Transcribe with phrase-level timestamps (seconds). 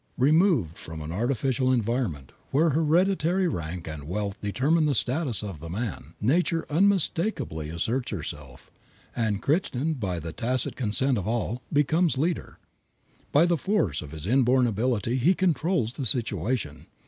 [0.17, 5.69] Removed from an artificial environment, where hereditary rank and wealth determine the status of the
[5.69, 8.71] man, Nature unmistakably asserts herself,
[9.15, 12.57] and Crichton, by the tacit consent of all, becomes leader.
[13.31, 16.87] By the force of his inborn ability he controls the situation.